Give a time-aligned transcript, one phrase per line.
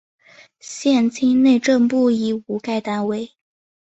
[0.59, 3.33] 现今内政部已无该单位。